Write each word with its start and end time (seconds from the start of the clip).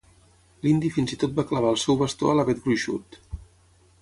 L'indi 0.63 0.89
fins 0.95 1.13
i 1.15 1.19
tot 1.25 1.37
va 1.41 1.45
clavar 1.51 1.75
el 1.75 1.79
seu 1.83 2.01
bastó 2.03 2.33
a 2.33 2.37
l'avet 2.39 2.65
gruixut. 2.65 3.23